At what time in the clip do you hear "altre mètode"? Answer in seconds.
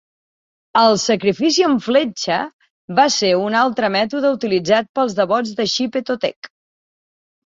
3.59-4.31